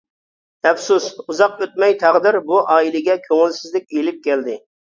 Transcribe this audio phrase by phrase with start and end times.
[0.69, 4.61] ئەپسۇس، ئۇزاق ئۆتمەي تەقدىر بۇ ئائىلىگە كۆڭۈلسىزلىك ئېلىپ كەلدى.